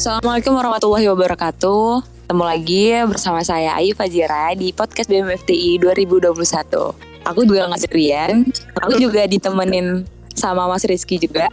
[0.00, 2.00] Assalamualaikum warahmatullahi wabarakatuh.
[2.24, 7.28] Ketemu lagi bersama saya Ayu Fajira di podcast BMFTI 2021.
[7.28, 8.48] Aku juga nggak sendirian.
[8.80, 11.52] Aku juga ditemenin sama Mas Rizky juga.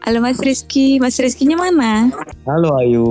[0.00, 2.08] Halo Mas Rizky, Mas Rizkynya mana?
[2.48, 3.08] Halo Ayu,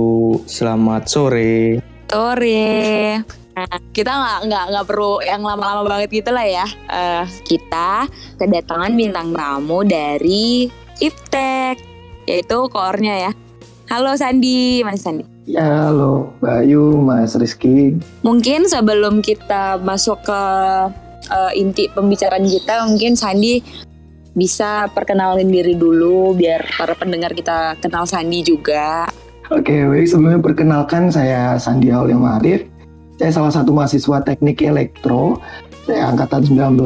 [0.50, 1.78] selamat sore.
[2.10, 3.22] Sore.
[3.54, 6.66] Nah, kita nggak nggak nggak perlu yang lama-lama banget gitu lah ya.
[6.90, 8.10] Uh, kita
[8.42, 10.66] kedatangan bintang tamu dari
[10.98, 11.78] Iptek,
[12.26, 13.43] yaitu koornya ya.
[13.94, 15.22] Halo Sandi, Mas Sandi.
[15.46, 17.94] Ya, halo Bayu, Mas Rizky.
[18.26, 20.40] Mungkin sebelum kita masuk ke
[21.30, 23.62] uh, inti pembicaraan kita, mungkin Sandi
[24.34, 29.06] bisa perkenalin diri dulu biar para pendengar kita kenal Sandi juga.
[29.54, 32.66] Oke, baik sebelumnya perkenalkan saya Sandi Aulia Marif.
[33.22, 35.38] Saya salah satu mahasiswa teknik elektro,
[35.86, 36.82] saya angkatan 19.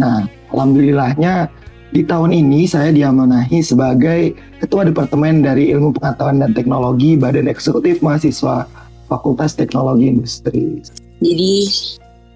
[0.00, 0.24] Nah,
[0.56, 1.52] alhamdulillahnya
[1.94, 8.02] di tahun ini saya diamanahi sebagai Ketua Departemen dari Ilmu Pengetahuan dan Teknologi Badan Eksekutif
[8.02, 8.66] Mahasiswa
[9.06, 10.82] Fakultas Teknologi Industri.
[11.22, 11.54] Jadi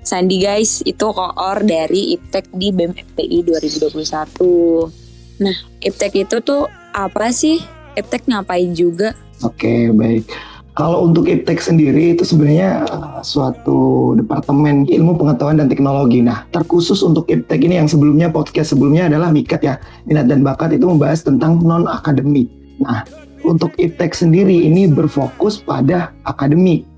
[0.00, 5.44] Sandi guys itu koor dari IPTEK di BEM FTI 2021.
[5.44, 6.66] Nah, IPTEK itu tuh
[6.96, 7.60] apa sih?
[7.94, 9.12] IPTEK ngapain juga?
[9.44, 10.32] Oke, baik.
[10.80, 16.24] Kalau untuk IPTEK sendiri itu sebenarnya uh, suatu departemen ilmu pengetahuan dan teknologi.
[16.24, 19.76] Nah, terkhusus untuk IPTEK ini yang sebelumnya podcast sebelumnya adalah Mikat ya,
[20.08, 22.48] minat dan bakat itu membahas tentang non akademik.
[22.80, 23.04] Nah,
[23.44, 26.88] untuk IPTEK sendiri ini berfokus pada akademik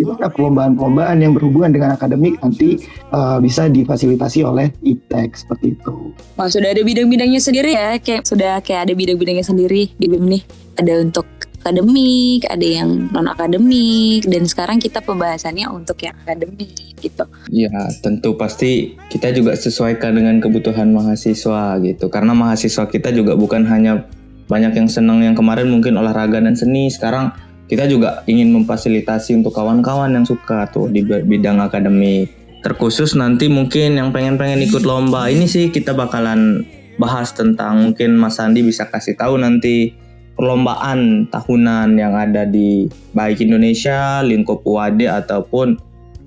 [0.00, 2.80] di mana perlombaan-perlombaan yang berhubungan dengan akademik nanti
[3.12, 6.16] uh, bisa difasilitasi oleh IPTEK seperti itu.
[6.40, 10.42] Wah sudah ada bidang-bidangnya sendiri ya, kayak sudah kayak ada bidang-bidangnya sendiri di BEM nih.
[10.80, 11.28] Ada untuk
[11.60, 16.72] akademik, ada yang non akademik, dan sekarang kita pembahasannya untuk yang akademik
[17.04, 17.28] gitu.
[17.52, 17.68] Ya
[18.00, 24.08] tentu pasti kita juga sesuaikan dengan kebutuhan mahasiswa gitu, karena mahasiswa kita juga bukan hanya
[24.48, 27.36] banyak yang senang yang kemarin mungkin olahraga dan seni, sekarang
[27.70, 32.34] kita juga ingin memfasilitasi untuk kawan-kawan yang suka tuh di bidang akademik.
[32.66, 36.66] Terkhusus nanti mungkin yang pengen-pengen ikut lomba ini sih kita bakalan
[36.98, 39.94] bahas tentang mungkin Mas Andi bisa kasih tahu nanti
[40.34, 45.78] perlombaan tahunan yang ada di baik Indonesia, lingkup UAD ataupun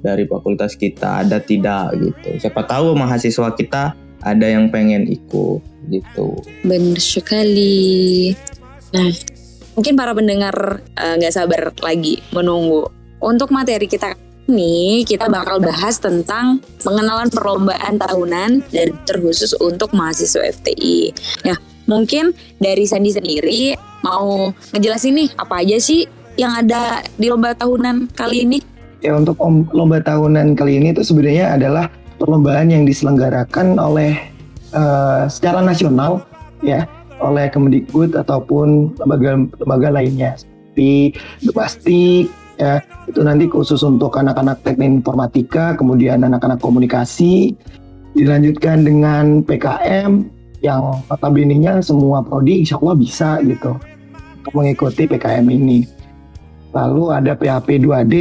[0.01, 2.39] dari fakultas kita ada tidak gitu.
[2.39, 6.39] Siapa tahu mahasiswa kita ada yang pengen ikut gitu.
[6.63, 8.31] Benar sekali.
[8.93, 9.09] Nah,
[9.73, 12.89] mungkin para pendengar eh, nggak uh, sabar lagi menunggu.
[13.23, 14.13] Untuk materi kita
[14.51, 21.15] ini kita bakal bahas tentang pengenalan perlombaan tahunan dan terkhusus untuk mahasiswa FTI.
[21.47, 21.55] Ya,
[21.87, 26.03] mungkin dari Sandi sendiri mau ngejelasin nih apa aja sih
[26.35, 28.59] yang ada di lomba tahunan kali ini?
[28.99, 31.87] Ya untuk om, lomba tahunan kali ini itu sebenarnya adalah
[32.19, 34.15] perlombaan yang diselenggarakan oleh
[34.75, 36.23] uh, secara nasional
[36.63, 36.87] ya
[37.21, 41.13] oleh Kemendikbud ataupun lembaga-lembaga lainnya seperti
[42.57, 47.57] ya itu nanti khusus untuk anak-anak teknik informatika kemudian anak-anak komunikasi
[48.13, 50.25] dilanjutkan dengan PKM
[50.63, 53.75] yang notabene semua prodi insya Allah bisa gitu
[54.51, 55.87] mengikuti PKM ini.
[56.75, 58.15] Lalu ada PHP 2D.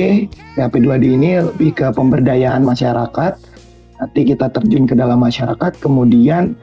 [0.54, 3.32] PHP 2D ini lebih ke pemberdayaan masyarakat.
[3.98, 5.80] Nanti kita terjun ke dalam masyarakat.
[5.80, 6.54] Kemudian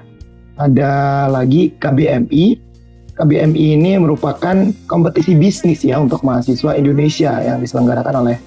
[0.59, 2.67] ada lagi KBMI.
[3.15, 4.55] KBMI ini merupakan
[4.87, 8.37] kompetisi bisnis ya untuk mahasiswa Indonesia yang diselenggarakan oleh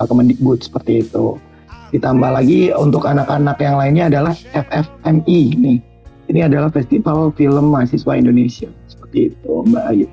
[0.00, 1.36] Kemendikbud seperti itu.
[1.92, 5.78] Ditambah lagi untuk anak-anak yang lainnya adalah FFMI nih.
[6.24, 8.68] Ini adalah Festival Film Mahasiswa Indonesia.
[8.88, 10.08] Seperti itu Mbak Ayu.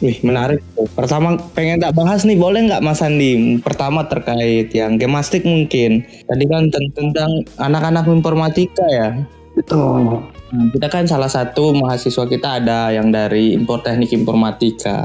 [0.00, 0.62] Wih menarik.
[0.94, 3.58] Pertama pengen tak bahas nih boleh nggak Mas Andi?
[3.58, 6.06] Pertama terkait yang gemastik mungkin.
[6.30, 9.18] Tadi kan tentang anak-anak informatika ya.
[9.58, 10.35] Betul.
[10.56, 15.04] Nah, kita kan salah satu mahasiswa kita ada yang dari impor teknik informatika.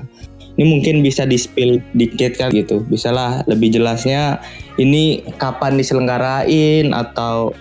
[0.55, 2.79] Ini mungkin bisa di spill dikit kan gitu.
[2.87, 4.39] Bisalah lebih jelasnya
[4.79, 7.51] ini kapan diselenggarain atau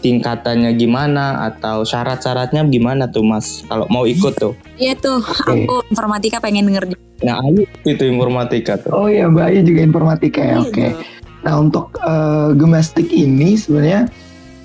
[0.00, 5.68] tingkatannya gimana atau syarat-syaratnya gimana tuh mas kalau mau ikut tuh iya tuh okay.
[5.68, 10.40] aku informatika pengen denger nah Ayu itu informatika tuh oh iya Mbak Ayu juga informatika
[10.40, 10.90] ya iya, oke okay.
[11.44, 14.08] nah untuk uh, gemastik ini sebenarnya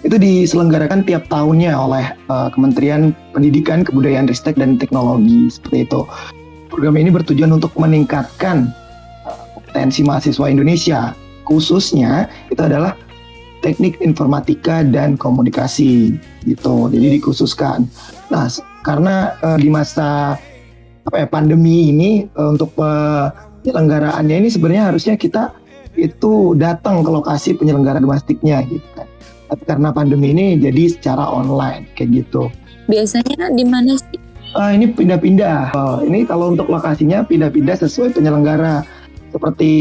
[0.05, 6.05] itu diselenggarakan tiap tahunnya oleh uh, Kementerian Pendidikan Kebudayaan Ristek dan Teknologi seperti itu
[6.69, 8.69] program ini bertujuan untuk meningkatkan
[9.57, 11.17] kompetensi mahasiswa Indonesia
[11.49, 12.93] khususnya itu adalah
[13.65, 16.85] teknik informatika dan komunikasi gitu.
[16.93, 17.89] Jadi dikhususkan.
[18.29, 18.45] Nah,
[18.85, 20.37] karena uh, di masa
[21.05, 25.49] apa ya pandemi ini uh, untuk penyelenggaraannya ini sebenarnya harusnya kita
[25.97, 29.09] itu datang ke lokasi penyelenggara domestiknya gitu kan.
[29.45, 32.49] Tapi karena pandemi ini jadi secara online kayak gitu.
[32.89, 34.19] Biasanya di mana sih
[34.55, 35.75] uh, ini pindah-pindah.
[35.75, 38.87] Uh, ini kalau untuk lokasinya pindah-pindah sesuai penyelenggara.
[39.35, 39.71] Seperti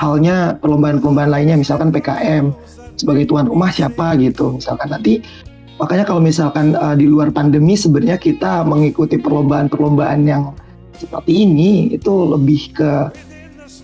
[0.00, 2.48] halnya perlombaan-perlombaan lainnya, misalkan PKM
[2.96, 4.56] sebagai tuan rumah siapa gitu.
[4.56, 5.20] Misalkan nanti
[5.76, 10.56] makanya kalau misalkan uh, di luar pandemi sebenarnya kita mengikuti perlombaan-perlombaan yang
[10.96, 12.90] seperti ini itu lebih ke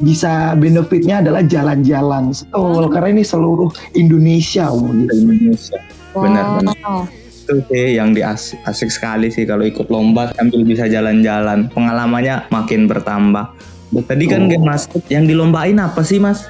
[0.00, 2.32] bisa benefitnya adalah jalan-jalan.
[2.56, 5.78] Oh, karena ini seluruh Indonesia, Indonesia.
[6.16, 7.06] Benar, benar
[7.50, 12.46] itu sih yang di asik, asik sekali sih kalau ikut lomba sambil bisa jalan-jalan pengalamannya
[12.54, 13.50] makin bertambah
[14.06, 16.46] tadi kan game mastik yang dilombain apa sih mas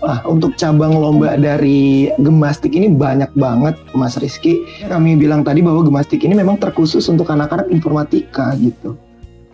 [0.00, 4.64] Ah, untuk cabang lomba dari gemastik ini banyak banget, Mas Rizky.
[4.88, 8.96] Kami bilang tadi bahwa gemastik ini memang terkhusus untuk anak-anak informatika gitu.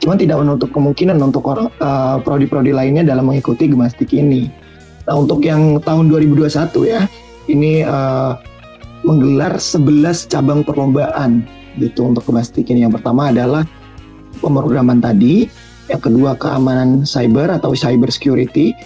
[0.06, 4.46] Cuman tidak menutup kemungkinan untuk orang uh, prodi-prodi lainnya dalam mengikuti gemastik ini.
[5.02, 6.46] Nah, untuk yang tahun 2021
[6.86, 7.10] ya,
[7.50, 8.38] ini uh,
[9.02, 11.42] menggelar 11 cabang perlombaan
[11.82, 12.86] gitu untuk domestik ini.
[12.86, 13.66] Yang pertama adalah
[14.38, 15.50] pemrograman tadi,
[15.90, 18.78] yang kedua keamanan cyber atau cyber security,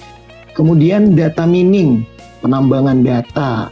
[0.56, 2.08] kemudian data mining,
[2.40, 3.69] penambangan data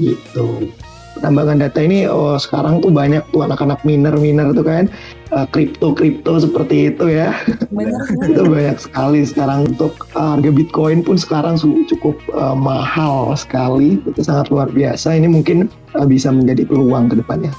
[0.00, 0.72] gitu
[1.16, 4.84] penambangan data ini oh sekarang tuh banyak tuh anak-anak miner-miner tuh kan
[5.32, 7.32] eh, kripto-kripto uh, seperti itu ya.
[7.72, 8.04] Benar.
[8.30, 11.56] itu banyak sekali sekarang untuk uh, harga Bitcoin pun sekarang
[11.88, 13.98] cukup uh, mahal sekali.
[14.04, 15.16] Itu sangat luar biasa.
[15.16, 17.52] Ini mungkin uh, bisa menjadi peluang ke depannya.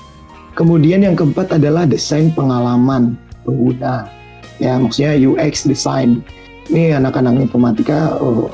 [0.57, 3.13] Kemudian yang keempat adalah desain pengalaman
[3.45, 4.09] pengguna.
[4.57, 6.25] Ya, maksudnya UX design.
[6.67, 8.49] Ini anak-anak informatika oh,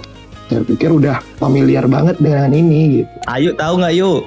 [0.54, 3.10] saya pikir udah familiar banget dengan ini gitu.
[3.26, 4.22] Ayo tahu nggak yuk?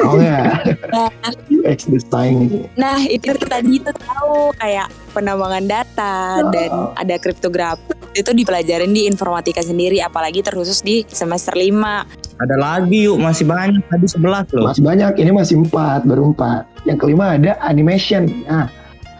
[0.00, 0.44] Tahu nggak?
[0.88, 1.12] Nah,
[1.52, 2.64] UX design.
[2.80, 6.48] Nah itu tadi itu tahu kayak penambangan data oh.
[6.48, 13.06] dan ada kriptografi itu dipelajarin di informatika sendiri apalagi terkhusus di semester 5 ada lagi
[13.06, 17.36] yuk masih banyak tadi 11 loh masih banyak ini masih empat baru empat yang kelima
[17.36, 18.66] ada animation nah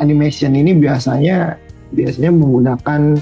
[0.03, 1.61] animation ini biasanya
[1.95, 3.21] biasanya menggunakan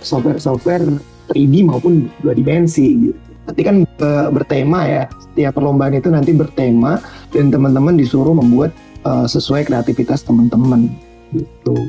[0.00, 0.86] software-software
[1.30, 3.18] 3D maupun dua dimensi gitu.
[3.48, 3.76] Nanti kan
[4.28, 7.00] bertema ya, setiap perlombaan itu nanti bertema
[7.32, 8.76] dan teman-teman disuruh membuat
[9.08, 10.92] uh, sesuai kreativitas teman-teman
[11.32, 11.88] gitu.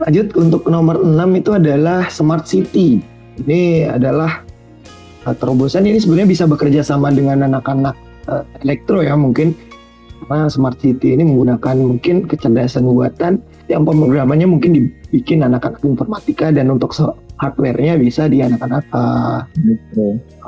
[0.00, 3.04] Lanjut untuk nomor 6 itu adalah Smart City.
[3.40, 4.44] Ini adalah
[5.28, 7.96] uh, terobosan ini sebenarnya bisa bekerja sama dengan anak-anak
[8.28, 9.52] uh, elektro ya mungkin
[10.24, 16.68] karena Smart City ini menggunakan mungkin kecerdasan buatan yang pemrogramannya mungkin dibikin anak-anak informatika dan
[16.72, 16.92] untuk
[17.40, 19.48] hardware-nya bisa di anak-anak uh,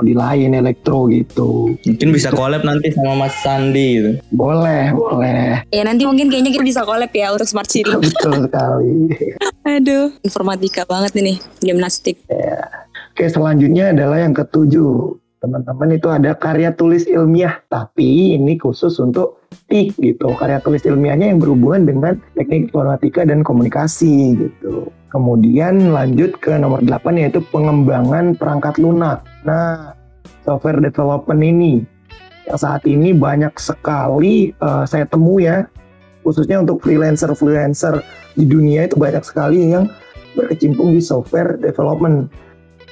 [0.04, 1.72] di lain elektro gitu.
[1.88, 2.38] Mungkin bisa gitu.
[2.38, 4.10] collab nanti sama Mas Sandi gitu.
[4.36, 5.64] Boleh, boleh.
[5.72, 7.88] Ya nanti mungkin kayaknya kita bisa collab ya untuk Smart City.
[8.04, 9.16] Betul sekali.
[9.64, 12.20] Aduh, informatika banget ini, gimnastik.
[12.28, 12.68] Ya.
[13.12, 15.21] Oke, selanjutnya adalah yang ketujuh.
[15.42, 20.30] Teman-teman itu ada karya tulis ilmiah, tapi ini khusus untuk TIK gitu.
[20.38, 24.86] Karya tulis ilmiahnya yang berhubungan dengan teknik informatika dan komunikasi gitu.
[25.10, 29.26] Kemudian lanjut ke nomor 8 yaitu pengembangan perangkat lunak.
[29.42, 29.98] Nah,
[30.46, 31.82] software development ini
[32.46, 35.66] yang saat ini banyak sekali uh, saya temui ya,
[36.22, 37.98] khususnya untuk freelancer-freelancer
[38.38, 39.90] di dunia itu banyak sekali yang
[40.38, 42.30] berkecimpung di software development.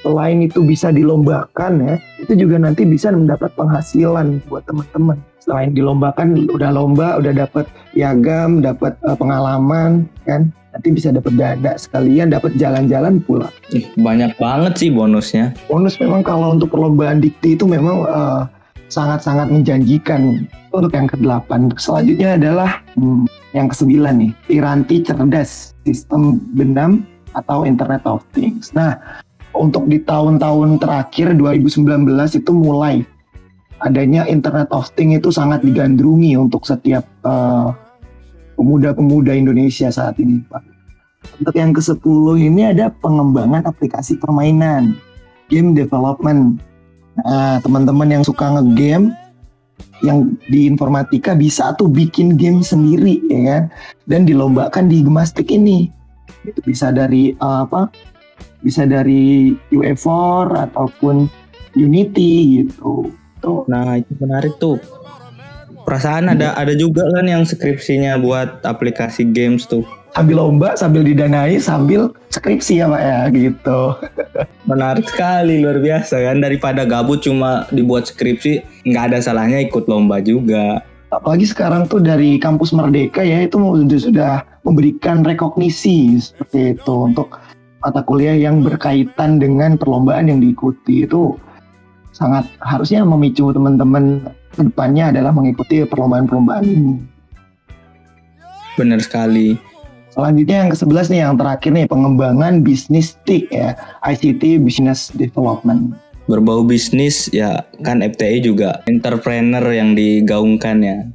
[0.01, 5.21] Selain itu bisa dilombakan ya, itu juga nanti bisa mendapat penghasilan buat teman-teman.
[5.41, 10.49] Selain dilombakan, udah lomba, udah dapat piagam, dapat uh, pengalaman, kan?
[10.71, 13.51] nanti bisa dapat dada sekalian dapat jalan-jalan pula.
[13.99, 15.51] banyak banget sih bonusnya.
[15.67, 18.41] Bonus memang kalau untuk perlombaan dikti itu memang eh,
[18.87, 20.47] sangat-sangat menjanjikan.
[20.71, 27.03] Untuk yang ke-8 selanjutnya adalah hmm, yang ke-9 nih, Piranti Cerdas Sistem Benam
[27.35, 28.71] atau Internet of Things.
[28.71, 28.95] Nah,
[29.55, 32.07] untuk di tahun-tahun terakhir 2019
[32.39, 33.03] itu mulai
[33.81, 37.73] adanya Internet of Things itu sangat digandrungi untuk setiap uh,
[38.55, 40.63] pemuda-pemuda Indonesia saat ini, Pak.
[41.41, 44.97] Untuk yang ke-10 ini ada pengembangan aplikasi permainan,
[45.49, 46.61] game development.
[47.21, 49.13] Nah, teman-teman yang suka nge-game
[50.01, 53.63] yang di informatika bisa tuh bikin game sendiri ya kan
[54.09, 55.93] dan dilombakan di Gemastik ini.
[56.41, 57.93] Itu bisa dari uh, apa?
[58.61, 60.07] Bisa dari UE4
[60.69, 61.25] ataupun
[61.73, 63.09] Unity gitu.
[63.41, 63.65] Tuh.
[63.65, 64.77] Nah, itu menarik tuh
[65.81, 69.81] Perasaan ada ada juga kan yang skripsinya buat aplikasi games tuh.
[70.11, 73.81] Sambil lomba, sambil didanai, sambil skripsi ya Pak ya gitu.
[74.69, 76.43] Menarik sekali, luar biasa kan.
[76.43, 80.83] Daripada gabut cuma dibuat skripsi, nggak ada salahnya ikut lomba juga.
[81.11, 83.59] Apalagi sekarang tuh dari kampus Merdeka ya itu
[83.99, 87.35] sudah memberikan rekognisi seperti itu untuk
[87.81, 91.33] mata kuliah yang berkaitan dengan perlombaan yang diikuti itu
[92.13, 94.21] sangat harusnya memicu teman-teman
[94.53, 96.95] ke depannya adalah mengikuti perlombaan-perlombaan ini.
[98.77, 99.57] Benar sekali.
[100.11, 105.95] Selanjutnya yang ke-11 nih yang terakhir nih pengembangan bisnis TIC ya, ICT Business Development.
[106.27, 111.07] Berbau bisnis ya kan FTI juga entrepreneur yang digaungkan ya.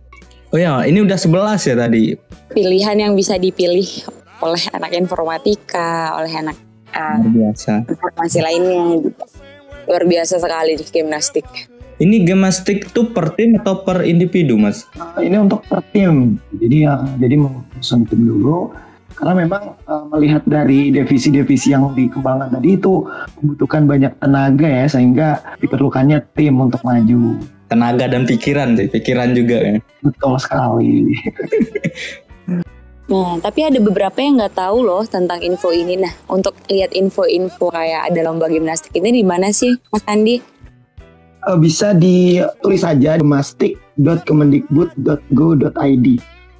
[0.51, 2.17] Oh ya, ini udah 11 ya tadi.
[2.57, 4.09] Pilihan yang bisa dipilih
[4.43, 6.57] oleh anak informatika, oleh anak
[6.93, 7.73] uh, Luar biasa.
[7.89, 9.25] informasi lainnya gitu.
[9.87, 11.47] Luar biasa sekali di gimnastik.
[11.97, 14.85] Ini gimnastik tuh per tim atau per individu, Mas?
[15.01, 16.37] Nah, ini untuk per tim.
[16.53, 18.69] Jadi ya, jadi menyusun tim dulu.
[19.17, 23.01] Karena memang uh, melihat dari divisi-divisi yang dikembangkan tadi itu
[23.41, 27.41] membutuhkan banyak tenaga ya, sehingga diperlukannya tim untuk maju.
[27.67, 29.75] Tenaga dan pikiran sih, pikiran juga ya.
[30.05, 31.17] Betul sekali.
[33.07, 35.95] Nah, tapi ada beberapa yang nggak tahu loh tentang info ini.
[35.95, 40.43] Nah, untuk lihat info-info kayak ada lomba gimnastik ini di mana sih, Mas Andi?
[41.47, 46.07] Uh, bisa ditulis saja mastik.kemendikbud.go.id.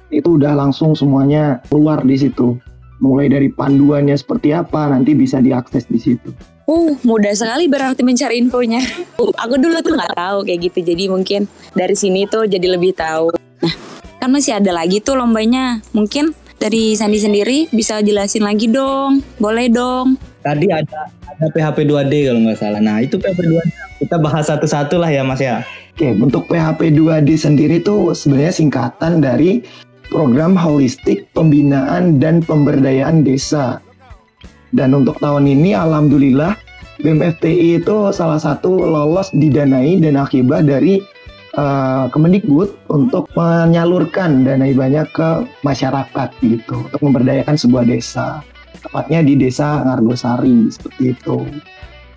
[0.07, 2.55] Itu udah langsung semuanya keluar di situ.
[3.03, 6.31] Mulai dari panduannya seperti apa nanti bisa diakses di situ.
[6.63, 8.79] Uh, mudah sekali berarti mencari infonya.
[9.19, 11.43] Uh, aku dulu tuh nggak tahu kayak gitu, jadi mungkin
[11.75, 13.35] dari sini tuh jadi lebih tahu.
[13.59, 13.75] Nah,
[14.17, 15.81] kan masih ada lagi tuh lombanya.
[15.93, 19.21] Mungkin dari Sandi sendiri bisa jelasin lagi dong.
[19.37, 20.17] Boleh dong.
[20.41, 22.81] Tadi ada ada PHP 2D kalau nggak salah.
[22.81, 25.65] Nah, itu PHP 2D kita bahas satu-satu lah ya, Mas ya.
[25.97, 29.65] Oke, untuk PHP 2D sendiri tuh sebenarnya singkatan dari
[30.07, 33.81] Program Holistik Pembinaan dan Pemberdayaan Desa.
[34.71, 36.55] Dan untuk tahun ini alhamdulillah
[37.01, 41.01] BMFTI itu salah satu lolos didanai dan akibat dari
[41.57, 48.45] uh, Kemendikbud untuk menyalurkan dana hibahnya ke masyarakat gitu untuk memberdayakan sebuah desa.
[48.77, 51.43] Tepatnya di Desa Ngargosari seperti itu.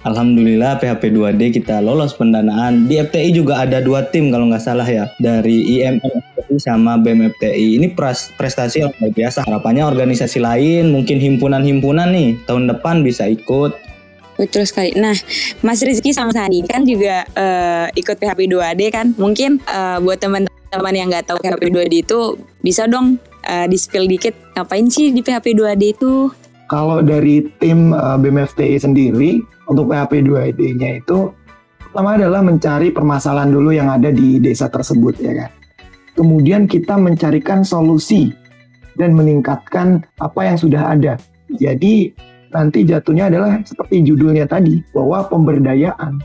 [0.00, 2.88] Alhamdulillah PHP 2D kita lolos pendanaan.
[2.88, 5.04] Di FTI juga ada dua tim kalau nggak salah ya.
[5.20, 7.76] Dari IMM FTI sama BEM FTI.
[7.76, 9.44] Ini pres- prestasi yang luar biasa.
[9.44, 13.76] Harapannya organisasi lain, mungkin himpunan-himpunan nih tahun depan bisa ikut.
[14.40, 14.96] Betul sekali.
[14.96, 15.12] Nah,
[15.60, 19.12] Mas Rizky sama Sandi kan juga eh, ikut PHP 2D kan.
[19.20, 24.32] Mungkin eh, buat teman-teman yang nggak tahu PHP 2D itu bisa dong eh, di-spill dikit
[24.56, 26.32] ngapain sih di PHP 2D itu?
[26.70, 31.34] Kalau dari tim uh, BMFTI sendiri untuk PHP 2D-nya itu
[31.90, 35.50] pertama adalah mencari permasalahan dulu yang ada di desa tersebut ya kan.
[36.14, 38.30] Kemudian kita mencarikan solusi
[38.94, 41.18] dan meningkatkan apa yang sudah ada.
[41.58, 42.14] Jadi
[42.50, 46.22] nanti jatuhnya adalah seperti judulnya tadi bahwa pemberdayaan.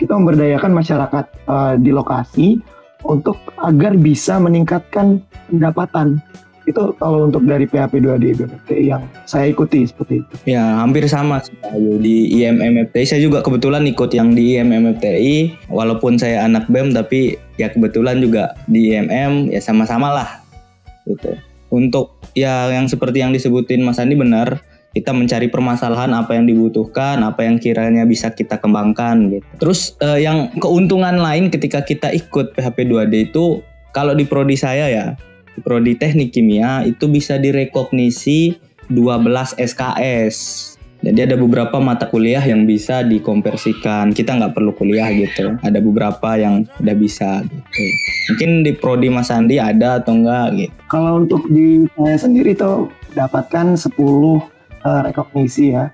[0.00, 2.58] Kita memberdayakan masyarakat uh, di lokasi
[3.06, 6.18] untuk agar bisa meningkatkan pendapatan
[6.62, 10.34] itu kalau untuk dari PHP 2D BMFTI yang saya ikuti seperti itu.
[10.46, 11.42] Ya hampir sama
[11.98, 13.06] di IMM FTI.
[13.06, 15.66] Saya juga kebetulan ikut yang di IMM FTI.
[15.70, 20.28] Walaupun saya anak BEM tapi ya kebetulan juga di IMM ya sama-sama lah.
[21.06, 21.34] Gitu.
[21.74, 24.62] Untuk ya yang seperti yang disebutin Mas Andi benar,
[24.92, 29.46] kita mencari permasalahan apa yang dibutuhkan, apa yang kiranya bisa kita kembangkan gitu.
[29.60, 34.88] Terus eh, yang keuntungan lain ketika kita ikut PHP 2D itu kalau di prodi saya
[34.88, 35.06] ya,
[35.56, 38.56] di prodi teknik kimia itu bisa direkognisi
[38.92, 40.36] 12 SKS.
[41.02, 44.14] Jadi ada beberapa mata kuliah yang bisa dikonversikan.
[44.14, 45.58] Kita nggak perlu kuliah gitu.
[45.58, 47.82] Ada beberapa yang udah bisa gitu.
[48.30, 50.74] Mungkin di prodi Mas Andi ada atau enggak gitu.
[50.86, 52.86] Kalau untuk di saya sendiri tuh
[53.18, 53.90] dapatkan 10
[54.86, 55.90] uh, rekognisi ya.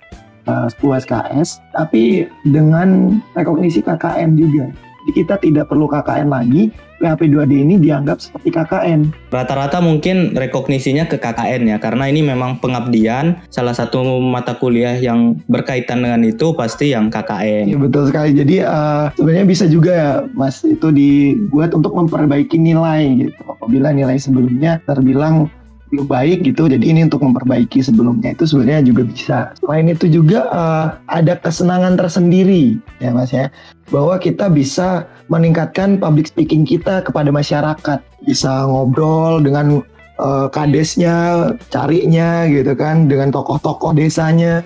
[0.48, 4.72] Uh, 10 SKS, tapi dengan rekognisi KKN juga.
[5.04, 9.30] Jadi kita tidak perlu KKN lagi, PHP 2D ini dianggap seperti KKN.
[9.30, 13.38] Rata-rata mungkin rekognisinya ke KKN ya, karena ini memang pengabdian.
[13.48, 17.70] Salah satu mata kuliah yang berkaitan dengan itu pasti yang KKN.
[17.70, 18.34] Ya betul sekali.
[18.34, 23.38] Jadi uh, sebenarnya bisa juga ya, Mas itu dibuat untuk memperbaiki nilai gitu.
[23.46, 25.48] Apabila nilai sebelumnya terbilang
[25.88, 29.38] belum baik gitu, jadi ini untuk memperbaiki sebelumnya itu sebenarnya juga bisa.
[29.60, 33.48] Selain itu juga uh, ada kesenangan tersendiri ya Mas ya,
[33.88, 39.80] bahwa kita bisa meningkatkan public speaking kita kepada masyarakat, bisa ngobrol dengan
[40.20, 44.60] uh, kadesnya, carinya gitu kan, dengan tokoh-tokoh desanya,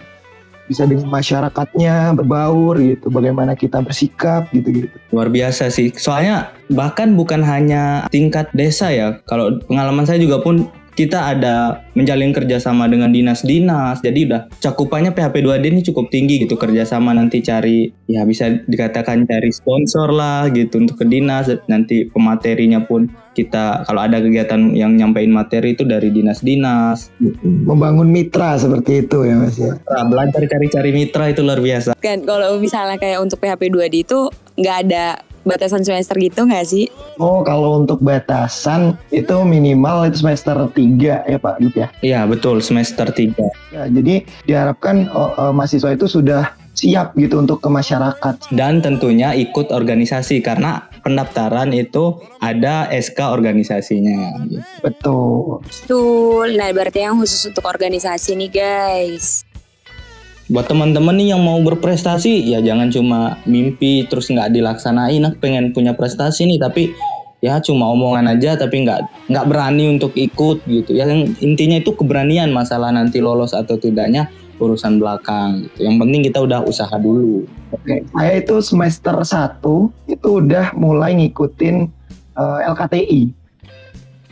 [0.71, 4.95] bisa dengan masyarakatnya berbaur gitu, bagaimana kita bersikap gitu-gitu.
[5.11, 5.91] Luar biasa sih.
[5.99, 9.19] Soalnya bahkan bukan hanya tingkat desa ya.
[9.27, 15.45] Kalau pengalaman saya juga pun kita ada menjalin kerjasama dengan dinas-dinas jadi udah cakupannya PHP
[15.45, 20.81] 2D ini cukup tinggi gitu kerjasama nanti cari ya bisa dikatakan cari sponsor lah gitu
[20.81, 26.13] untuk ke dinas nanti pematerinya pun kita kalau ada kegiatan yang nyampein materi itu dari
[26.13, 27.09] dinas-dinas.
[27.43, 29.73] Membangun mitra seperti itu ya mas ya?
[29.89, 31.97] Nah, belajar cari-cari mitra itu luar biasa.
[31.97, 34.29] Kan kalau misalnya kayak untuk PHP 2D itu
[34.61, 36.87] nggak ada batasan semester gitu nggak sih?
[37.19, 41.89] Oh, kalau untuk batasan itu minimal itu semester 3 ya Pak Dut ya?
[42.03, 43.37] Iya betul semester 3.
[43.75, 48.35] Ya, jadi diharapkan oh, eh, mahasiswa itu sudah siap gitu untuk ke masyarakat.
[48.53, 54.49] Dan tentunya ikut organisasi karena pendaftaran itu ada SK organisasinya.
[54.49, 54.65] gitu.
[54.81, 55.61] Betul.
[55.63, 56.47] Betul.
[56.57, 59.45] Nah, berarti yang khusus untuk organisasi nih guys.
[60.53, 65.25] Buat teman-teman nih yang mau berprestasi ya jangan cuma mimpi terus nggak dilaksanain.
[65.25, 66.93] Aku pengen punya prestasi nih tapi
[67.41, 70.93] ya cuma omongan aja tapi nggak nggak berani untuk ikut gitu.
[70.93, 74.29] Yang intinya itu keberanian masalah nanti lolos atau tidaknya
[74.61, 75.89] urusan belakang gitu.
[75.89, 77.49] Yang penting kita udah usaha dulu.
[77.73, 79.57] Oke, saya itu semester 1
[80.13, 81.77] itu udah mulai ngikutin
[82.37, 83.21] eh, LKTI.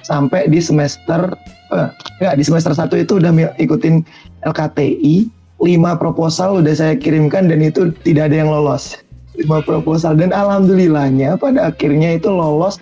[0.04, 1.32] Sampai di semester
[1.72, 1.88] eh,
[2.20, 4.04] enggak di semester 1 itu udah ikutin
[4.44, 5.39] LKTI.
[5.60, 8.96] 5 proposal udah saya kirimkan dan itu tidak ada yang lolos.
[9.36, 12.80] 5 proposal dan alhamdulillahnya pada akhirnya itu lolos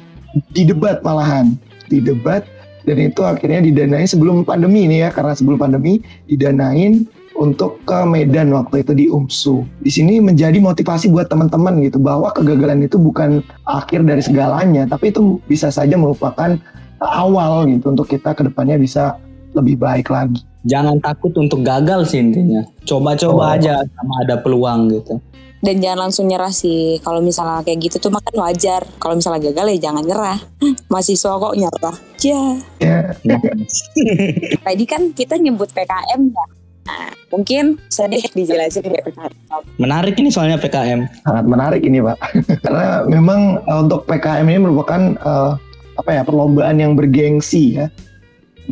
[0.55, 1.59] di debat malahan.
[1.91, 2.47] Di debat
[2.87, 7.05] dan itu akhirnya didanain sebelum pandemi ini ya karena sebelum pandemi didanain
[7.39, 9.63] untuk ke Medan waktu itu di UMSU.
[9.83, 15.15] Di sini menjadi motivasi buat teman-teman gitu bahwa kegagalan itu bukan akhir dari segalanya, tapi
[15.15, 16.59] itu bisa saja merupakan
[16.99, 19.15] awal gitu untuk kita ke depannya bisa
[19.59, 20.41] lebih baik lagi.
[20.65, 22.63] Jangan takut untuk gagal sih intinya.
[22.83, 23.55] Coba-coba Oh.
[23.57, 25.19] aja sama ada peluang gitu.
[25.59, 27.03] Dan jangan langsung nyerah sih.
[27.03, 28.87] Kalau misalnya kayak gitu tuh makan wajar.
[28.99, 30.39] Kalau misalnya gagal ya jangan nyerah.
[30.93, 31.97] Mahasiswa kok nyerah.
[32.23, 32.43] Ya.
[32.79, 32.99] Ya,
[34.67, 36.47] Tadi kan kita nyebut PKM ya.
[36.89, 39.33] Nah, mungkin bisa deh dijelasin ya PKM.
[39.77, 41.05] Menarik ini soalnya PKM.
[41.21, 42.17] sangat menarik ini Pak.
[42.65, 45.51] Karena memang eh, untuk PKM ini merupakan eh,
[45.99, 47.91] apa ya perlombaan yang bergengsi ya.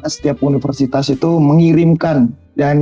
[0.04, 2.76] Setiap universitas itu mengirimkan dan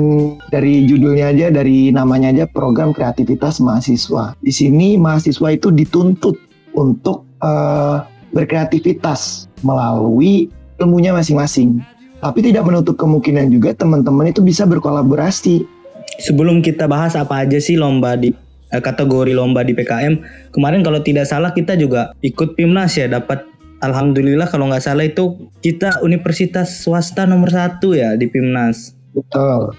[0.50, 4.35] dari judulnya aja dari namanya aja program kreativitas mahasiswa.
[4.42, 6.35] Di sini mahasiswa itu dituntut
[6.75, 7.97] untuk eh,
[8.35, 10.50] berkreativitas melalui
[10.83, 11.78] ilmunya masing-masing.
[12.18, 15.68] Tapi tidak menutup kemungkinan juga teman-teman itu bisa berkolaborasi
[16.23, 18.30] Sebelum kita bahas apa aja sih lomba di
[18.71, 20.15] eh, kategori lomba di PKM,
[20.54, 23.43] kemarin kalau tidak salah kita juga ikut PIMNAS ya dapat
[23.84, 28.97] Alhamdulillah kalau nggak salah itu kita universitas swasta nomor satu ya di PIMNAS.
[29.12, 29.76] Betul.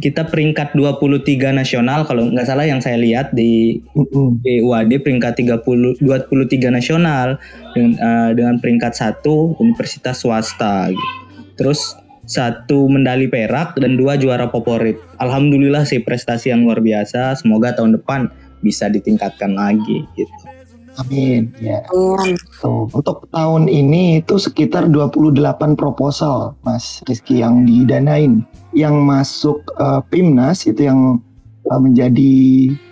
[0.00, 4.40] Kita peringkat 23 nasional kalau nggak salah yang saya lihat di Mm-mm.
[4.44, 7.36] UAD peringkat 30 23 nasional
[7.72, 11.16] dengan, eh, dengan peringkat satu universitas swasta gitu.
[11.58, 11.96] Terus
[12.28, 15.00] satu medali perak dan dua juara favorit.
[15.18, 17.40] Alhamdulillah sih prestasi yang luar biasa.
[17.40, 18.28] Semoga tahun depan
[18.60, 20.57] bisa ditingkatkan lagi gitu.
[20.98, 21.54] Amin.
[21.62, 21.86] Ya.
[21.88, 22.34] Hmm.
[22.58, 28.42] Tuh, untuk tahun ini itu sekitar 28 proposal, Mas Rizky yang didanain.
[28.74, 31.22] Yang masuk eh, PIMNAS itu yang
[31.70, 32.34] eh, menjadi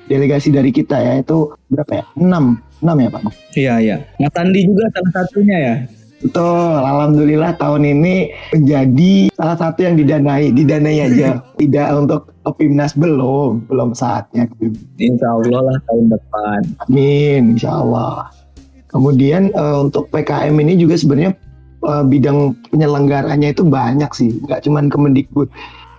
[0.07, 2.05] delegasi dari kita ya itu berapa ya?
[2.14, 2.85] 6.
[2.85, 3.23] 6 ya Pak?
[3.57, 3.97] Iya iya.
[4.23, 5.77] Mas Andi juga salah satunya ya.
[6.16, 11.45] Betul, Alhamdulillah tahun ini menjadi salah satu yang didanai, didanai aja.
[11.61, 14.47] Tidak untuk ke PIMNAS belum, belum saatnya.
[15.03, 16.61] Insya Allah lah tahun depan.
[16.87, 18.31] Amin, insya Allah.
[18.87, 21.35] Kemudian eh, untuk PKM ini juga sebenarnya
[21.83, 25.51] eh, bidang penyelenggaranya itu banyak sih, nggak cuman Kemendikbud.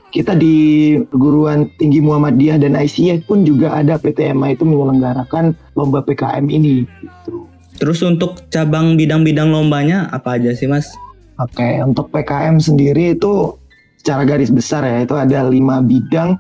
[0.08, 6.48] Kita di perguruan tinggi Muhammadiyah dan ICF pun juga ada PTMA itu menyelenggarakan lomba PKM
[6.48, 6.88] ini.
[6.88, 7.44] Gitu.
[7.78, 10.96] Terus untuk cabang bidang-bidang lombanya apa aja sih Mas?
[11.38, 13.54] Oke, untuk PKM sendiri itu
[14.00, 16.38] secara garis besar ya itu ada lima bidang.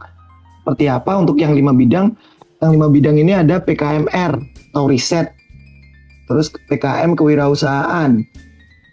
[0.63, 2.13] Seperti apa untuk yang lima bidang?
[2.59, 4.33] Yang lima bidang ini ada PKMR
[4.73, 5.31] atau riset,
[6.27, 8.19] terus PKM kewirausahaan,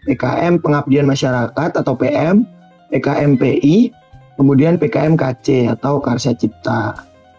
[0.07, 2.44] PKM pengabdian masyarakat atau PM,
[2.92, 3.90] PKM PI,
[4.37, 6.94] kemudian PKM KC atau Karya Cipta.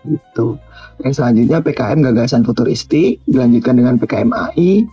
[0.06, 0.60] Gitu.
[1.02, 4.86] Dan selanjutnya PKM gagasan futuristik, dilanjutkan dengan PKM AI,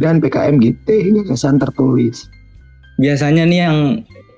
[0.00, 0.88] dan PKM GT
[1.24, 2.28] gagasan tertulis.
[3.00, 3.78] Biasanya nih yang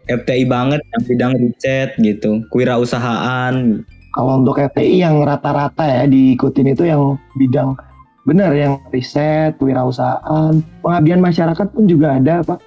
[0.08, 3.84] FTI banget yang bidang riset gitu, kewirausahaan.
[4.16, 7.76] Kalau untuk FTI yang rata-rata ya diikutin itu yang bidang
[8.24, 12.60] benar yang riset, kewirausahaan, pengabdian masyarakat pun juga ada pak.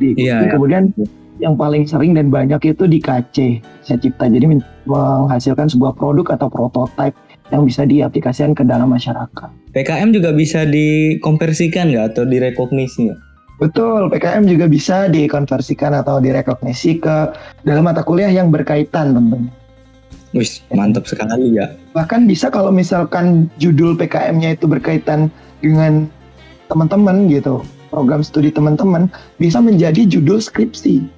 [0.00, 0.28] Diikuti.
[0.28, 0.52] Iya, iya.
[0.52, 0.92] Kemudian
[1.36, 4.28] yang paling sering dan banyak itu di KC, saya cipta.
[4.28, 7.16] Jadi men- menghasilkan sebuah produk atau prototipe
[7.52, 9.50] yang bisa diaplikasikan ke dalam masyarakat.
[9.70, 13.20] PKM juga bisa dikonversikan nggak atau direkognisi nggak?
[13.56, 17.32] Betul, PKM juga bisa dikonversikan atau direkognisi ke
[17.64, 19.52] dalam mata kuliah yang berkaitan tentunya.
[20.36, 21.72] Wih, mantap sekali ya.
[21.96, 25.32] bahkan bisa kalau misalkan judul PKM-nya itu berkaitan
[25.64, 26.12] dengan
[26.68, 29.08] teman-teman gitu program studi teman-teman
[29.40, 31.08] bisa menjadi judul skripsi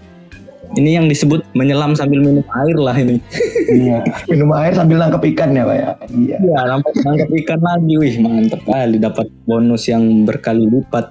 [0.77, 3.16] Ini yang disebut menyelam sambil minum air lah ini.
[3.81, 7.94] iya minum air sambil nangkep ikan ya pak ya iya Iya, nangkep, nangkep ikan lagi.
[7.96, 11.09] Wih, mantep kali dapat bonus yang berkali lipat.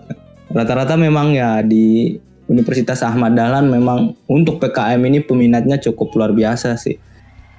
[0.57, 2.17] Rata-rata memang ya di
[2.49, 6.97] Universitas Ahmad Dahlan memang untuk PKM ini peminatnya cukup luar biasa sih.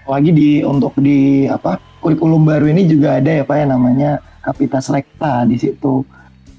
[0.08, 4.10] lagi di untuk di apa kurikulum baru ini juga ada ya pak ya namanya
[4.42, 6.02] Kapitas Rekta di situ.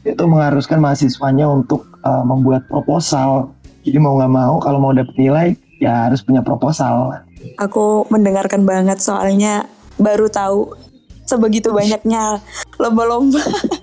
[0.06, 3.52] Itu mengharuskan mahasiswanya untuk uh, membuat proposal.
[3.84, 7.20] Jadi mau nggak mau kalau mau dapet nilai ya harus punya proposal.
[7.58, 9.66] Aku mendengarkan banget soalnya
[9.98, 10.78] baru tahu
[11.26, 12.40] sebegitu banyaknya
[12.78, 13.42] lomba-lomba.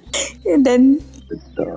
[0.65, 1.03] Dan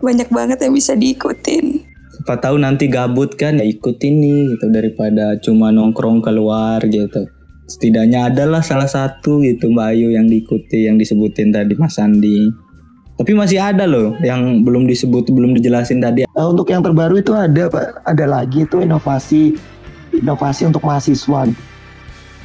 [0.01, 1.85] banyak banget yang bisa diikutin.
[2.19, 7.25] Siapa tahu nanti gabut kan ya ikut ini gitu daripada cuma nongkrong keluar gitu.
[7.69, 12.49] Setidaknya adalah salah satu gitu Mbak Ayu yang diikuti yang disebutin tadi Mas Andi.
[13.19, 16.23] Tapi masih ada loh yang belum disebut belum dijelasin tadi.
[16.23, 19.59] Nah, untuk yang terbaru itu ada pak ada lagi itu inovasi
[20.15, 21.51] inovasi untuk mahasiswa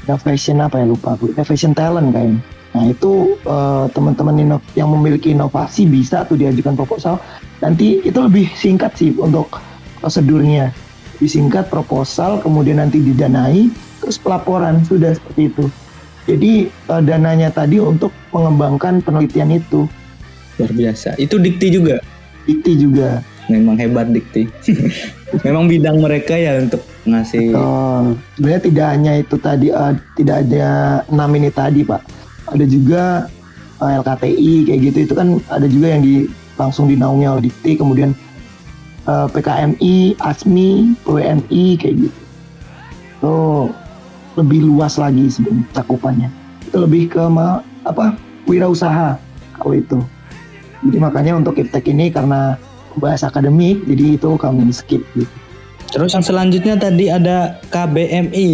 [0.05, 2.43] innovation apa ya lupa bu innovation talent kayaknya
[2.75, 7.23] nah itu eh, teman-teman ino- yang memiliki inovasi bisa tuh diajukan proposal
[7.63, 9.63] nanti itu lebih singkat sih untuk
[10.03, 10.75] prosedurnya
[11.17, 13.71] lebih singkat proposal kemudian nanti didanai
[14.03, 15.65] terus pelaporan sudah seperti itu
[16.27, 19.87] jadi eh, dananya tadi untuk mengembangkan penelitian itu
[20.55, 21.19] Luar biasa.
[21.19, 21.99] Itu dikti juga.
[22.47, 24.49] IT juga Memang hebat dikti.
[25.45, 28.05] Memang bidang mereka ya untuk ngasih Betul.
[28.37, 30.69] Sebenarnya tidak hanya itu tadi, eh, tidak ada
[31.13, 32.01] enam ini tadi pak.
[32.50, 33.02] Ada juga
[33.80, 34.98] eh, LKTI kayak gitu.
[35.11, 36.28] Itu kan ada juga yang di
[36.61, 37.80] langsung dinaungi oleh Dikti.
[37.80, 38.11] Kemudian
[39.09, 40.70] eh, PKMI, ASMI,
[41.04, 42.20] PWMI kayak gitu.
[43.20, 43.37] Itu
[44.35, 46.28] lebih luas lagi sebenarnya cakupannya.
[46.68, 49.16] Itu lebih ke ma- apa wirausaha
[49.57, 49.98] kalau itu.
[50.85, 52.61] Jadi makanya untuk iptek ini karena
[53.00, 55.30] bahas akademik, jadi itu kami skip gitu.
[55.94, 58.50] Terus yang selanjutnya tadi ada KBMI.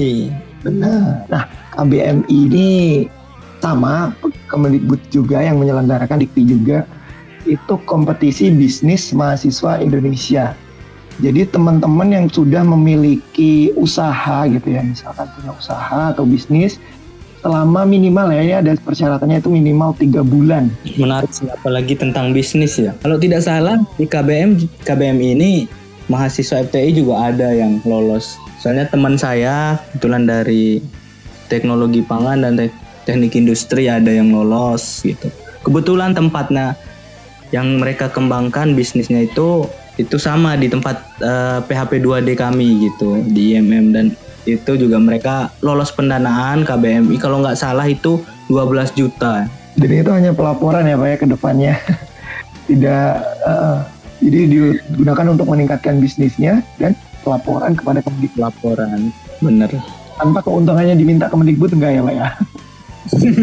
[0.61, 1.25] Benar.
[1.33, 2.69] Nah, KBMI ini
[3.61, 4.17] sama
[4.51, 6.89] Kemendikbud juga yang menyelenggarakan Dikti juga
[7.49, 10.53] itu kompetisi bisnis mahasiswa Indonesia.
[11.21, 16.81] Jadi teman-teman yang sudah memiliki usaha gitu ya, misalkan punya usaha atau bisnis
[17.41, 20.69] selama minimal ya ini ada persyaratannya itu minimal tiga bulan.
[20.97, 22.97] Menarik sih apalagi tentang bisnis ya.
[23.01, 25.51] Kalau tidak salah di KBM KBMI ini
[26.09, 28.37] mahasiswa FTI juga ada yang lolos.
[28.61, 30.85] Soalnya teman saya kebetulan dari
[31.49, 35.29] teknologi pangan dan tek- teknik industri ada yang lolos gitu.
[35.61, 36.77] Kebetulan tempatnya
[37.51, 39.67] yang mereka kembangkan bisnisnya itu
[39.99, 44.07] itu sama di tempat eh, PHP 2D kami gitu di IMM dan
[44.49, 49.45] itu juga mereka lolos pendanaan KBMI kalau nggak salah itu 12 juta
[49.79, 51.75] Dan itu hanya pelaporan ya Pak ya ke depannya.
[52.69, 53.07] Tidak
[53.47, 53.79] eh,
[54.21, 56.93] jadi digunakan untuk meningkatkan bisnisnya dan
[57.25, 58.41] pelaporan kepada Kemendikbud.
[58.41, 59.71] laporan bener
[60.21, 62.29] Tanpa keuntungannya diminta Kemendikbud enggak ya Pak ya?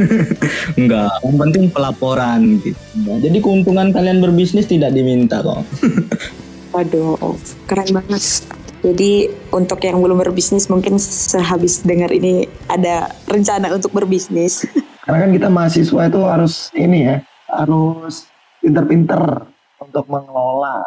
[0.79, 5.65] enggak yang penting pelaporan gitu jadi keuntungan kalian berbisnis tidak diminta kok
[6.75, 7.33] Waduh,
[7.65, 8.43] keren banget.
[8.83, 14.67] Jadi untuk yang belum berbisnis mungkin sehabis dengar ini ada rencana untuk berbisnis.
[15.07, 17.17] Karena kan kita mahasiswa itu harus ini ya,
[17.49, 18.27] harus
[18.59, 19.47] pinter-pinter
[19.79, 20.83] untuk mengelola,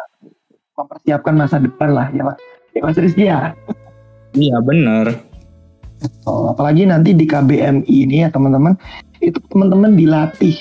[0.77, 2.37] mempersiapkan masa depan lah ya Pak.
[2.71, 3.51] Ya Mas Rizky ya.
[4.31, 5.30] iya bener
[6.25, 8.73] Oh, apalagi nanti di KBMI ini ya teman-teman,
[9.21, 10.57] itu teman-teman dilatih.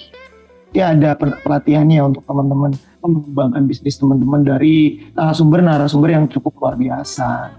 [0.70, 7.56] Ya ada pel- pelatihannya untuk teman-teman mengembangkan bisnis teman-teman dari narasumber-narasumber yang cukup luar biasa.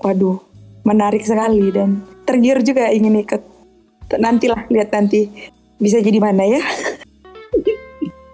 [0.00, 0.40] Waduh,
[0.86, 3.42] menarik sekali dan tergiur juga ingin ikut.
[4.16, 5.28] Nantilah lihat nanti
[5.76, 6.62] bisa jadi mana ya.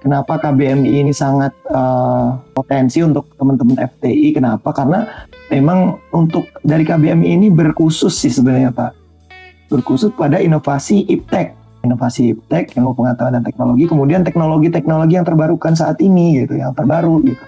[0.07, 4.39] Kenapa KBMI ini sangat eh, potensi untuk teman-teman FTI?
[4.39, 4.71] Kenapa?
[4.71, 5.03] Karena
[5.51, 8.95] memang untuk dari KBMI ini berkhusus sih sebenarnya Pak.
[9.67, 11.59] Berkhusus pada inovasi iptek.
[11.83, 17.27] Inovasi iptek, yang pengetahuan dan teknologi, kemudian teknologi-teknologi yang terbarukan saat ini gitu, yang terbaru
[17.27, 17.45] gitu.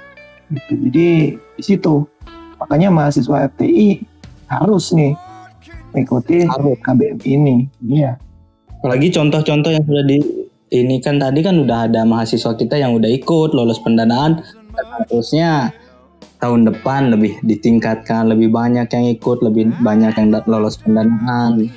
[0.51, 0.73] Gitu.
[0.91, 2.11] Jadi di situ
[2.59, 4.03] makanya mahasiswa FTI
[4.51, 5.15] harus nih
[5.95, 6.75] mengikuti Harus.
[6.83, 7.57] KBMI ini.
[7.87, 8.19] Iya.
[8.79, 10.19] apalagi contoh-contoh yang sudah di
[10.71, 15.51] ini kan tadi kan udah ada mahasiswa kita yang udah ikut lolos pendanaan dan harusnya
[16.39, 21.69] tahun depan lebih ditingkatkan lebih banyak yang ikut lebih banyak yang lolos pendanaan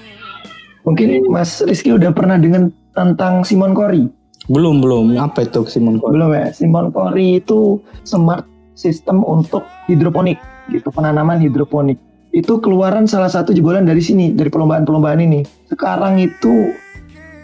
[0.82, 4.10] Mungkin Mas Rizky udah pernah dengan tentang Simon Cori?
[4.50, 6.18] belum belum apa itu Simon Cole?
[6.18, 6.50] Belum ya.
[6.50, 10.42] Simon Cori itu smart system untuk hidroponik
[10.74, 12.02] gitu, penanaman hidroponik.
[12.34, 15.46] Itu keluaran salah satu jebolan dari sini, dari perlombaan-perlombaan ini.
[15.70, 16.74] Sekarang itu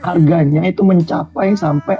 [0.01, 1.97] harganya itu mencapai sampai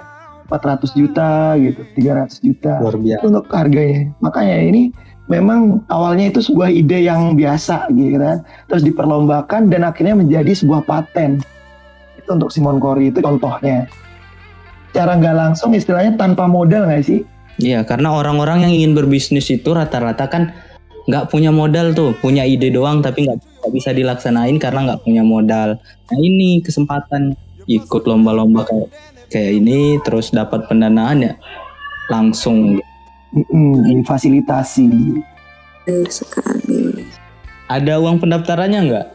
[0.47, 2.73] 400 juta gitu, 300 juta.
[2.79, 3.21] Luar biasa.
[3.27, 4.01] Untuk harganya.
[4.23, 4.81] Makanya ini
[5.27, 8.43] memang awalnya itu sebuah ide yang biasa gitu kan.
[8.71, 11.43] Terus diperlombakan dan akhirnya menjadi sebuah paten.
[12.15, 13.91] Itu untuk Simon Kori itu contohnya.
[14.95, 17.21] Cara nggak langsung istilahnya tanpa modal nggak sih?
[17.57, 20.53] Iya, karena orang-orang yang ingin berbisnis itu rata-rata kan
[21.07, 25.79] nggak punya modal tuh, punya ide doang tapi nggak bisa dilaksanain karena nggak punya modal.
[25.79, 27.35] Nah ini kesempatan
[27.67, 28.89] ikut lomba-lomba kayak
[29.27, 31.33] kayak ini, terus dapat pendanaan ya
[32.07, 32.79] langsung.
[33.27, 34.87] Mm, fasilitasi
[35.83, 37.03] Benar sekali.
[37.67, 39.07] Ada uang pendaftarannya nggak?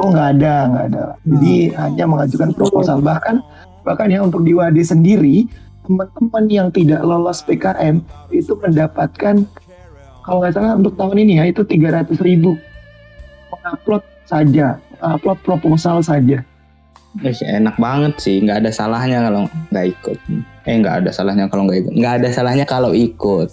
[0.00, 3.44] oh nggak ada nggak ada jadi hanya mengajukan proposal bahkan
[3.84, 5.44] bahkan ya untuk di Wadi sendiri
[5.84, 8.00] teman-teman yang tidak lolos PKM
[8.32, 9.44] itu mendapatkan
[10.24, 12.56] kalau nggak salah untuk tahun ini ya itu 300 ribu
[13.52, 16.40] mengupload saja upload proposal saja
[17.18, 20.18] Eh, enak banget sih, nggak ada salahnya kalau nggak ikut.
[20.70, 21.92] Eh nggak ada salahnya kalau nggak ikut.
[21.98, 23.50] Nggak ada salahnya kalau ikut.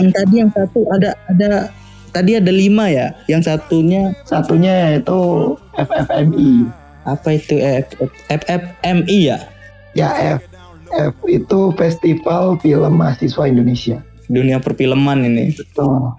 [0.00, 1.50] Yang tadi yang satu ada ada
[2.16, 3.12] tadi ada lima ya.
[3.28, 5.20] Yang satunya satunya yaitu
[5.76, 7.56] FFMI apa itu
[8.28, 9.38] FFMI ya?
[9.96, 10.42] ya F
[10.92, 13.98] F itu Festival Film Mahasiswa Indonesia
[14.30, 15.54] Dunia perfilman ini.
[15.56, 16.14] betul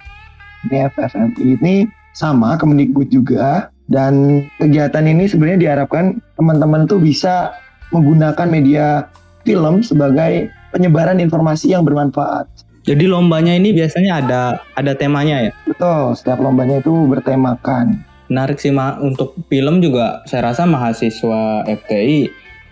[0.68, 1.76] ini FFMI ini
[2.12, 7.56] sama Kemendikbud juga dan kegiatan ini sebenarnya diharapkan teman-teman tuh bisa
[7.90, 9.08] menggunakan media
[9.48, 12.48] film sebagai penyebaran informasi yang bermanfaat
[12.82, 14.42] Jadi lombanya ini biasanya ada
[14.74, 15.52] ada temanya ya.
[15.70, 18.98] betul setiap lombanya itu bertemakan Menarik sih Ma.
[18.98, 22.32] untuk film juga saya rasa mahasiswa FTI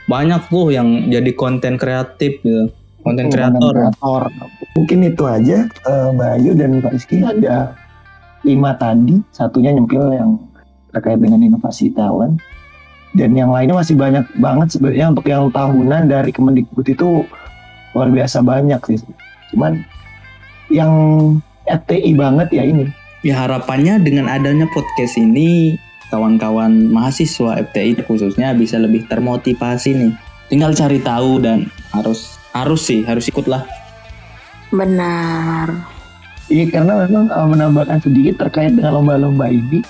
[0.09, 2.73] banyak tuh yang jadi konten kreatif gitu.
[3.05, 3.71] Konten kreator.
[3.71, 4.23] kreator.
[4.73, 7.77] Mungkin itu aja eh, Mbak Ayu dan Pak Rizky ada
[8.41, 10.41] lima tadi, satunya nyempil yang
[10.93, 12.39] terkait dengan inovasi talent.
[13.17, 17.25] Dan yang lainnya masih banyak banget sebenarnya untuk yang tahunan dari Kemendikbud itu
[17.97, 19.01] luar biasa banyak sih.
[19.49, 19.81] Cuman
[20.69, 20.93] yang
[21.65, 22.85] FTI banget ya ini.
[23.25, 25.75] Ya harapannya dengan adanya podcast ini
[26.13, 30.13] kawan-kawan mahasiswa FTI khususnya bisa lebih termotivasi nih.
[30.49, 33.65] Tinggal cari tahu dan harus harus sih harus ikutlah.
[34.69, 35.69] Benar.
[36.49, 39.85] Iya karena memang eh, menambahkan sedikit terkait dengan lomba-lomba ini.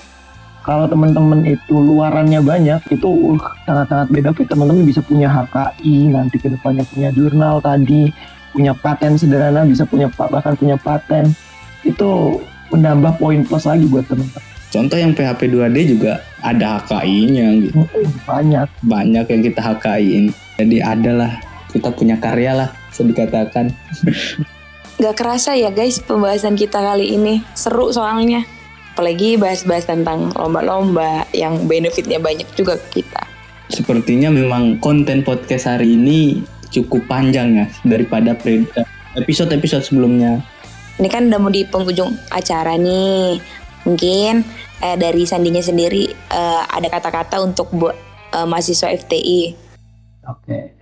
[0.60, 4.28] Kalau teman-teman itu luarannya banyak, itu uh, sangat-sangat beda.
[4.36, 8.12] Tapi Teman-teman bisa punya HKI, nanti ke depannya punya jurnal tadi,
[8.52, 11.32] punya paten sederhana, bisa punya bahkan punya paten.
[11.80, 14.44] Itu menambah poin plus lagi buat teman-teman.
[14.70, 17.82] Contoh yang PHP 2D juga ada HKI-nya gitu.
[18.22, 18.68] Banyak.
[18.86, 20.30] Banyak yang kita HKI-in.
[20.62, 21.42] Jadi adalah
[21.74, 23.74] kita punya karya lah bisa dikatakan.
[25.02, 27.40] Gak kerasa ya guys pembahasan kita kali ini.
[27.56, 28.59] Seru soalnya.
[29.00, 33.24] Apalagi bahas-bahas tentang lomba-lomba yang benefitnya banyak juga ke kita.
[33.72, 38.36] Sepertinya memang konten podcast hari ini cukup panjang ya daripada
[39.16, 40.44] episode-episode sebelumnya.
[41.00, 43.40] Ini kan udah mau di penghujung acara nih.
[43.88, 44.44] Mungkin
[44.84, 47.96] eh, dari Sandinya sendiri eh, ada kata-kata untuk buat
[48.36, 49.56] eh, mahasiswa FTI.
[50.28, 50.76] Oke.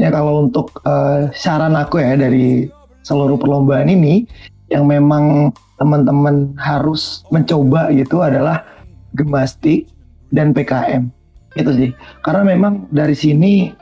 [0.00, 2.72] Ya kalau untuk eh, saran aku ya dari
[3.04, 4.24] seluruh perlombaan ini
[4.72, 8.68] yang memang teman-teman harus mencoba gitu adalah
[9.16, 9.88] gemastik
[10.28, 11.08] dan PKM.
[11.56, 11.90] Itu sih.
[12.20, 13.72] Karena memang dari sini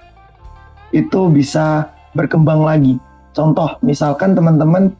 [0.95, 2.97] itu bisa berkembang lagi.
[3.35, 4.95] Contoh, misalkan teman-teman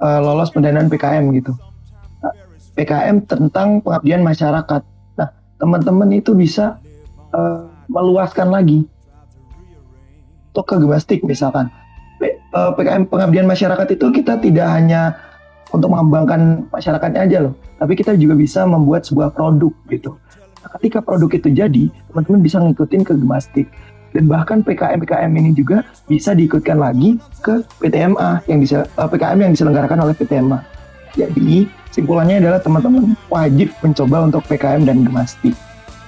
[0.00, 1.52] eh, lolos pendanaan PKM gitu.
[2.24, 2.34] Nah,
[2.74, 4.82] PKM tentang pengabdian masyarakat.
[5.20, 5.28] Nah,
[5.60, 6.80] teman-teman itu bisa
[7.36, 8.88] eh, meluaskan lagi
[10.50, 11.68] untuk ke gemastik misalkan.
[12.18, 15.14] P- eh, PKM pengabdian masyarakat itu kita tidak hanya
[15.74, 20.14] untuk mengembangkan masyarakatnya aja loh, tapi kita juga bisa membuat sebuah produk gitu.
[20.62, 23.66] Nah, ketika produk itu jadi, teman-teman bisa ngikutin ke gemastik
[24.14, 29.38] dan bahkan PKM PKM ini juga bisa diikutkan lagi ke PTMA yang bisa eh, PKM
[29.42, 30.62] yang diselenggarakan oleh PTMA.
[31.18, 35.54] Jadi simpulannya adalah teman-teman wajib mencoba untuk PKM dan gemastik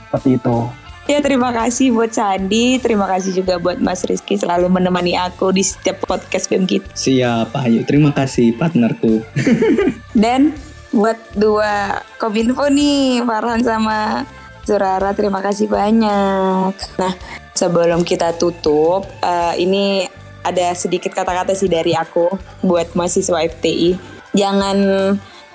[0.07, 0.86] seperti itu.
[1.07, 5.63] Ya terima kasih buat Sandi, terima kasih juga buat Mas Rizky selalu menemani aku di
[5.63, 6.91] setiap podcast BEM kita.
[6.99, 7.87] Siap, Ayu.
[7.87, 9.23] Terima kasih partnerku.
[10.19, 10.59] Dan
[10.91, 14.27] buat dua kominfo nih, Farhan sama
[14.67, 16.75] Zurara, terima kasih banyak.
[16.99, 17.13] Nah,
[17.55, 20.11] sebelum kita tutup, eh, ini
[20.43, 22.35] ada sedikit kata-kata sih dari aku
[22.67, 23.95] buat mahasiswa FTI.
[24.35, 24.79] Jangan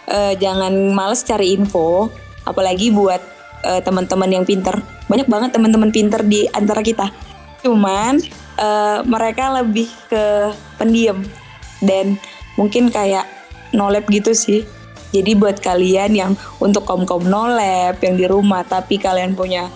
[0.08, 2.08] eh, jangan males cari info,
[2.48, 3.20] apalagi buat
[3.68, 4.80] eh, teman-teman yang pinter.
[5.12, 7.12] Banyak banget teman-teman pinter di antara kita.
[7.60, 8.24] Cuman
[8.56, 11.20] eh, mereka lebih ke pendiam
[11.84, 12.16] dan
[12.56, 13.28] mungkin kayak
[13.76, 14.64] nolep gitu sih.
[15.12, 16.32] Jadi buat kalian yang
[16.64, 19.68] untuk kom-kom nolep yang di rumah tapi kalian punya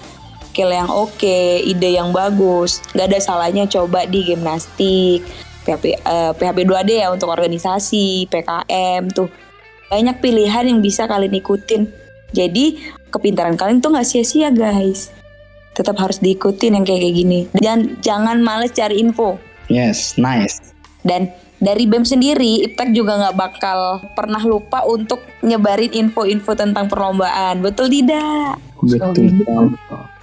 [0.55, 5.19] skill yang oke, ide yang bagus, nggak ada salahnya coba di gimnastik,
[5.67, 9.27] PHP, eh, PHP 2D ya untuk organisasi, PKM tuh
[9.91, 11.91] banyak pilihan yang bisa kalian ikutin.
[12.31, 12.79] Jadi
[13.11, 15.11] kepintaran kalian tuh nggak sia-sia guys.
[15.75, 17.39] Tetap harus diikutin yang kayak kayak gini.
[17.51, 19.35] Dan jangan males cari info.
[19.67, 20.73] Yes, nice.
[21.03, 27.63] Dan dari BEM sendiri, Iptek juga nggak bakal pernah lupa untuk nyebarin info-info tentang perlombaan.
[27.63, 28.59] Betul tidak?
[28.79, 29.75] Betul.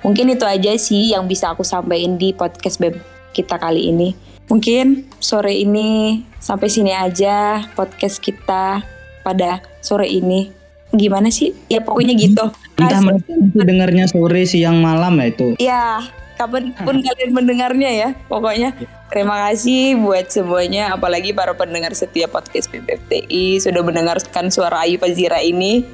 [0.02, 3.00] Mungkin itu aja sih yang bisa aku sampaikan di podcast BEM
[3.32, 4.12] kita kali ini.
[4.50, 8.84] Mungkin sore ini sampai sini aja podcast kita
[9.24, 10.61] pada sore ini.
[10.92, 11.56] Gimana sih?
[11.72, 12.52] Ya pokoknya gitu.
[12.76, 13.32] Entah As- mereka
[13.64, 15.48] dengarnya sore, siang, malam ya itu.
[15.56, 16.04] Ya,
[16.36, 18.08] kapan pun kalian mendengarnya ya.
[18.28, 18.76] Pokoknya
[19.08, 25.40] terima kasih buat semuanya, apalagi para pendengar setiap podcast PPFTI sudah mendengarkan suara Ayu Fazira
[25.40, 25.84] ini.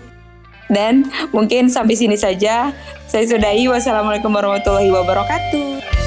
[0.68, 2.76] Dan mungkin sampai sini saja.
[3.08, 3.72] Saya sudahi.
[3.72, 5.97] Wassalamualaikum warahmatullahi wabarakatuh.